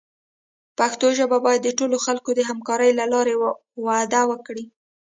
[0.77, 3.33] پښتو ژبه باید د ټولو خلکو د همکارۍ له لارې
[3.85, 4.65] وده وکړي.